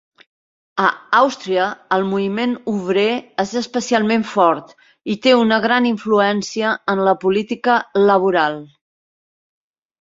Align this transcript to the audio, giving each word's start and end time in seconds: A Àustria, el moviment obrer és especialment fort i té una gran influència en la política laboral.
A 0.85 0.85
Àustria, 1.17 1.65
el 1.97 2.05
moviment 2.13 2.55
obrer 2.71 3.03
és 3.45 3.53
especialment 3.61 4.27
fort 4.31 4.75
i 5.17 5.21
té 5.27 5.37
una 5.43 5.61
gran 5.69 5.91
influència 5.93 6.75
en 6.95 7.07
la 7.11 7.17
política 7.29 7.81
laboral. 8.11 8.61